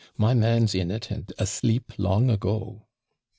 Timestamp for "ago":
2.31-2.87